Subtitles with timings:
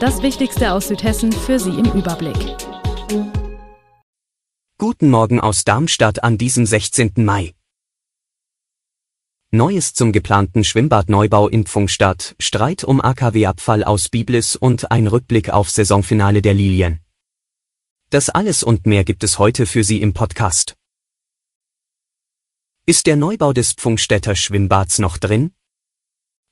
[0.00, 2.36] Das Wichtigste aus Südhessen für Sie im Überblick.
[4.78, 7.14] Guten Morgen aus Darmstadt an diesem 16.
[7.16, 7.52] Mai.
[9.50, 15.68] Neues zum geplanten Schwimmbadneubau in Pfungstadt, Streit um AKW-Abfall aus Biblis und ein Rückblick auf
[15.68, 17.00] Saisonfinale der Lilien.
[18.10, 20.76] Das alles und mehr gibt es heute für Sie im Podcast.
[22.86, 25.52] Ist der Neubau des Pfungstädter Schwimmbads noch drin?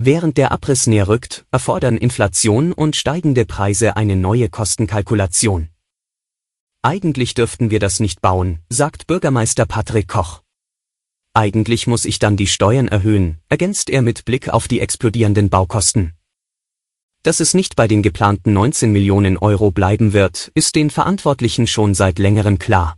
[0.00, 5.70] Während der Abriss näher rückt, erfordern Inflation und steigende Preise eine neue Kostenkalkulation.
[6.82, 10.42] Eigentlich dürften wir das nicht bauen, sagt Bürgermeister Patrick Koch.
[11.34, 16.12] Eigentlich muss ich dann die Steuern erhöhen, ergänzt er mit Blick auf die explodierenden Baukosten.
[17.24, 21.94] Dass es nicht bei den geplanten 19 Millionen Euro bleiben wird, ist den Verantwortlichen schon
[21.94, 22.96] seit längerem klar.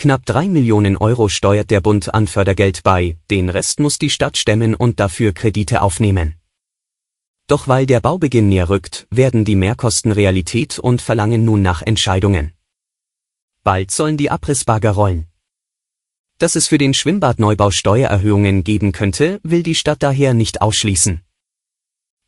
[0.00, 4.36] Knapp drei Millionen Euro steuert der Bund an Fördergeld bei, den Rest muss die Stadt
[4.36, 6.36] stemmen und dafür Kredite aufnehmen.
[7.48, 12.52] Doch weil der Baubeginn näher rückt, werden die Mehrkosten Realität und verlangen nun nach Entscheidungen.
[13.64, 15.26] Bald sollen die Abrissbagger rollen.
[16.38, 21.22] Dass es für den Schwimmbadneubau Steuererhöhungen geben könnte, will die Stadt daher nicht ausschließen.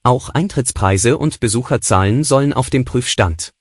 [0.02, 3.52] Auch Eintrittspreise und Besucherzahlen sollen auf dem Prüfstand.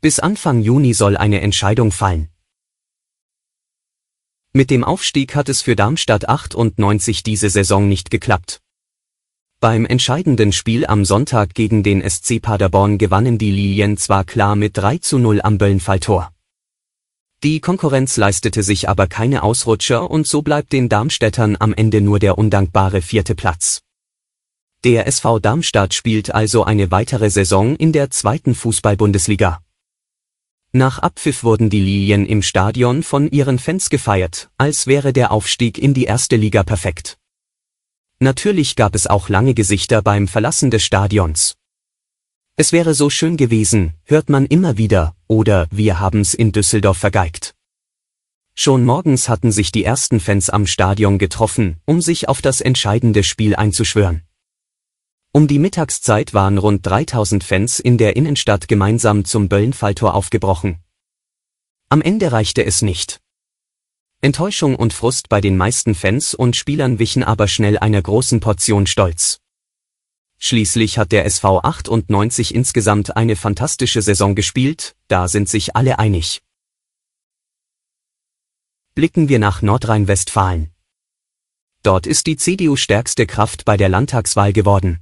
[0.00, 2.28] Bis Anfang Juni soll eine Entscheidung fallen.
[4.54, 8.60] Mit dem Aufstieg hat es für Darmstadt 98 diese Saison nicht geklappt.
[9.60, 14.78] Beim entscheidenden Spiel am Sonntag gegen den SC Paderborn gewannen die Lilien zwar klar mit
[14.78, 16.32] 3 zu 0 am Böllenfalltor.
[17.42, 22.18] Die Konkurrenz leistete sich aber keine Ausrutscher und so bleibt den Darmstädtern am Ende nur
[22.18, 23.82] der undankbare vierte Platz.
[24.82, 29.60] Der SV Darmstadt spielt also eine weitere Saison in der zweiten Fußball-Bundesliga.
[30.72, 35.78] Nach Abpfiff wurden die Lilien im Stadion von ihren Fans gefeiert, als wäre der Aufstieg
[35.78, 37.16] in die erste Liga perfekt.
[38.18, 41.54] Natürlich gab es auch lange Gesichter beim Verlassen des Stadions.
[42.56, 47.54] Es wäre so schön gewesen, hört man immer wieder, oder wir haben's in Düsseldorf vergeigt.
[48.54, 53.22] Schon morgens hatten sich die ersten Fans am Stadion getroffen, um sich auf das entscheidende
[53.22, 54.27] Spiel einzuschwören.
[55.32, 60.78] Um die Mittagszeit waren rund 3000 Fans in der Innenstadt gemeinsam zum Böllenfalltor aufgebrochen.
[61.90, 63.20] Am Ende reichte es nicht.
[64.20, 68.86] Enttäuschung und Frust bei den meisten Fans und Spielern wichen aber schnell einer großen Portion
[68.86, 69.40] Stolz.
[70.38, 76.42] Schließlich hat der SV 98 insgesamt eine fantastische Saison gespielt, da sind sich alle einig.
[78.94, 80.70] Blicken wir nach Nordrhein-Westfalen.
[81.82, 85.00] Dort ist die CDU stärkste Kraft bei der Landtagswahl geworden.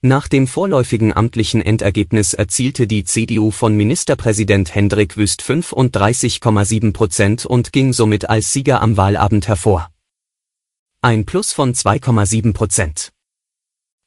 [0.00, 7.72] Nach dem vorläufigen amtlichen Endergebnis erzielte die CDU von Ministerpräsident Hendrik Wüst 35,7 Prozent und
[7.72, 9.90] ging somit als Sieger am Wahlabend hervor.
[11.02, 13.10] Ein Plus von 2,7 Prozent.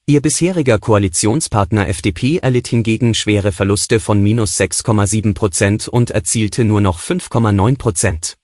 [0.05, 6.79] Ihr bisheriger Koalitionspartner FDP erlitt hingegen schwere Verluste von minus 6,7 Prozent und erzielte nur
[6.79, 8.37] noch 5,9 Prozent.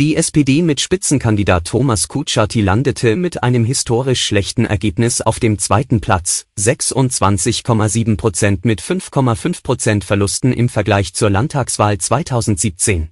[0.00, 6.00] Die SPD mit Spitzenkandidat Thomas Kutschaty landete mit einem historisch schlechten Ergebnis auf dem zweiten
[6.00, 13.10] Platz, 26,7 Prozent mit 5,5 Prozent Verlusten im Vergleich zur Landtagswahl 2017.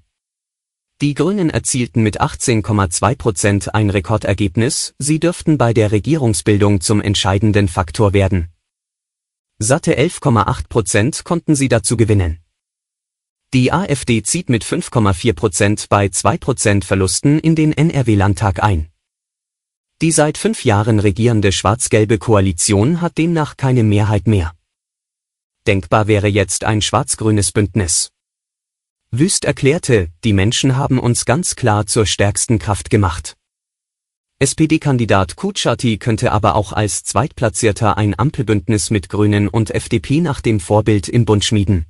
[1.03, 7.69] Die Grünen erzielten mit 18,2 Prozent ein Rekordergebnis, sie dürften bei der Regierungsbildung zum entscheidenden
[7.69, 8.49] Faktor werden.
[9.59, 12.39] Satte 11,8 Prozent konnten sie dazu gewinnen.
[13.55, 18.89] Die AfD zieht mit 5,4 Prozent bei 2 Prozent Verlusten in den NRW-Landtag ein.
[20.03, 24.53] Die seit fünf Jahren regierende schwarz-gelbe Koalition hat demnach keine Mehrheit mehr.
[25.67, 28.11] Denkbar wäre jetzt ein schwarz-grünes Bündnis.
[29.13, 33.39] Wüst erklärte, die Menschen haben uns ganz klar zur stärksten Kraft gemacht.
[34.41, 40.61] SPD-Kandidat Kutschaty könnte aber auch als Zweitplatzierter ein Ampelbündnis mit Grünen und FDP nach dem
[40.61, 41.87] Vorbild im Bund schmieden.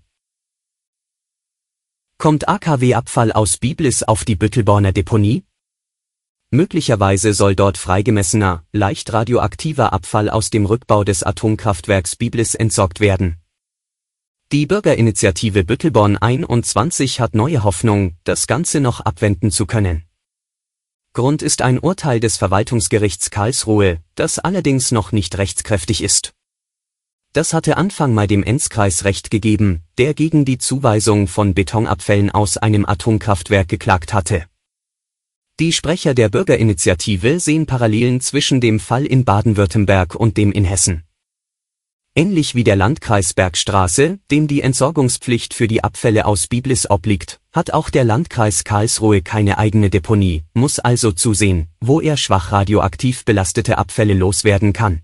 [2.20, 5.44] Kommt AKW-Abfall aus Biblis auf die Büttelborner Deponie?
[6.50, 13.36] Möglicherweise soll dort freigemessener, leicht radioaktiver Abfall aus dem Rückbau des Atomkraftwerks Biblis entsorgt werden.
[14.50, 20.02] Die Bürgerinitiative Büttelborn 21 hat neue Hoffnung, das Ganze noch abwenden zu können.
[21.12, 26.32] Grund ist ein Urteil des Verwaltungsgerichts Karlsruhe, das allerdings noch nicht rechtskräftig ist.
[27.32, 32.56] Das hatte Anfang Mai dem Enzkreis Recht gegeben, der gegen die Zuweisung von Betonabfällen aus
[32.56, 34.46] einem Atomkraftwerk geklagt hatte.
[35.60, 41.02] Die Sprecher der Bürgerinitiative sehen Parallelen zwischen dem Fall in Baden-Württemberg und dem in Hessen.
[42.14, 47.72] Ähnlich wie der Landkreis Bergstraße, dem die Entsorgungspflicht für die Abfälle aus Biblis obliegt, hat
[47.72, 53.78] auch der Landkreis Karlsruhe keine eigene Deponie, muss also zusehen, wo er schwach radioaktiv belastete
[53.78, 55.02] Abfälle loswerden kann.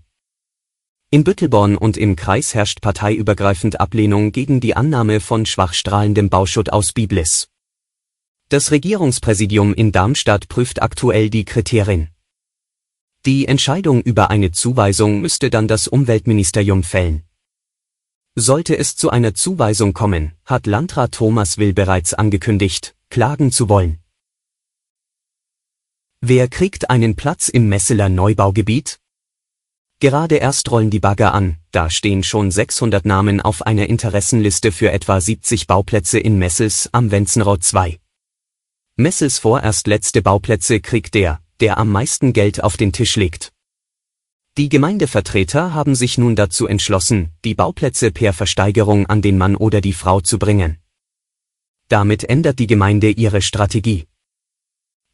[1.15, 6.73] In Büttelborn und im Kreis herrscht parteiübergreifend Ablehnung gegen die Annahme von schwach strahlendem Bauschutt
[6.73, 7.47] aus Biblis.
[8.49, 12.09] Das Regierungspräsidium in Darmstadt prüft aktuell die Kriterien.
[13.25, 17.23] Die Entscheidung über eine Zuweisung müsste dann das Umweltministerium fällen.
[18.35, 23.99] Sollte es zu einer Zuweisung kommen, hat Landrat Thomas Will bereits angekündigt, klagen zu wollen.
[26.19, 28.99] Wer kriegt einen Platz im Messeler Neubaugebiet?
[30.01, 34.91] Gerade erst rollen die Bagger an, da stehen schon 600 Namen auf einer Interessenliste für
[34.91, 37.99] etwa 70 Bauplätze in Messels am Wenzenroth 2.
[38.97, 43.53] Messels vorerst letzte Bauplätze kriegt der, der am meisten Geld auf den Tisch legt.
[44.57, 49.81] Die Gemeindevertreter haben sich nun dazu entschlossen, die Bauplätze per Versteigerung an den Mann oder
[49.81, 50.77] die Frau zu bringen.
[51.87, 54.07] Damit ändert die Gemeinde ihre Strategie.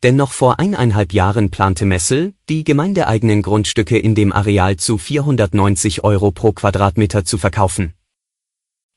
[0.03, 6.03] Denn noch vor eineinhalb Jahren plante Messel, die gemeindeeigenen Grundstücke in dem Areal zu 490
[6.03, 7.93] Euro pro Quadratmeter zu verkaufen.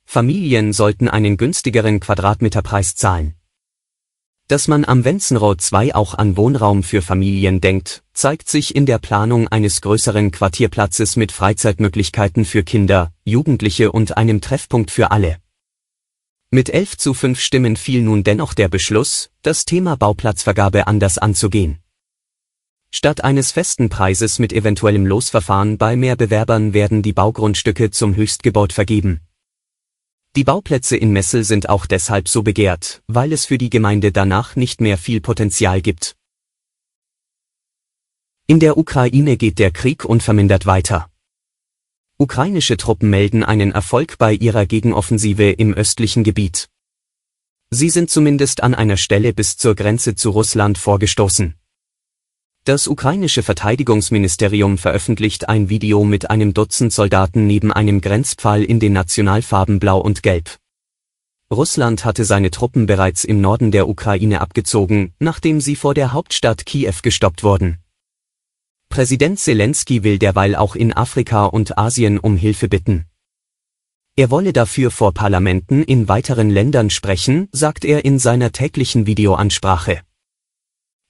[0.07, 3.35] Familien sollten einen günstigeren Quadratmeterpreis zahlen.
[4.49, 8.99] Dass man am Wenzenroth 2 auch an Wohnraum für Familien denkt, zeigt sich in der
[8.99, 15.39] Planung eines größeren Quartierplatzes mit Freizeitmöglichkeiten für Kinder, Jugendliche und einem Treffpunkt für alle.
[16.55, 21.81] Mit 11 zu 5 Stimmen fiel nun dennoch der Beschluss, das Thema Bauplatzvergabe anders anzugehen.
[22.93, 28.73] Statt eines festen Preises mit eventuellem Losverfahren bei mehr Bewerbern werden die Baugrundstücke zum Höchstgebot
[28.73, 29.23] vergeben.
[30.37, 34.55] Die Bauplätze in Messel sind auch deshalb so begehrt, weil es für die Gemeinde danach
[34.55, 36.15] nicht mehr viel Potenzial gibt.
[38.47, 41.11] In der Ukraine geht der Krieg unvermindert weiter.
[42.17, 46.69] Ukrainische Truppen melden einen Erfolg bei ihrer Gegenoffensive im östlichen Gebiet.
[47.71, 51.57] Sie sind zumindest an einer Stelle bis zur Grenze zu Russland vorgestoßen.
[52.63, 58.93] Das ukrainische Verteidigungsministerium veröffentlicht ein Video mit einem Dutzend Soldaten neben einem Grenzpfahl in den
[58.93, 60.57] Nationalfarben Blau und Gelb.
[61.53, 66.65] Russland hatte seine Truppen bereits im Norden der Ukraine abgezogen, nachdem sie vor der Hauptstadt
[66.65, 67.84] Kiew gestoppt wurden.
[68.95, 73.07] Präsident Zelensky will derweil auch in Afrika und Asien um Hilfe bitten.
[74.15, 80.03] Er wolle dafür vor Parlamenten in weiteren Ländern sprechen, sagt er in seiner täglichen Videoansprache.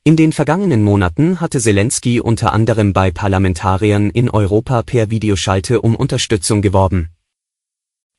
[0.03, 5.95] In den vergangenen Monaten hatte Zelensky unter anderem bei Parlamentariern in Europa per Videoschalte um
[5.95, 7.11] Unterstützung geworben.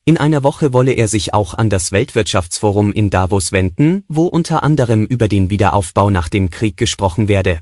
[0.06, 4.62] In einer Woche wolle er sich auch an das Weltwirtschaftsforum in Davos wenden, wo unter
[4.62, 7.62] anderem über den Wiederaufbau nach dem Krieg gesprochen werde.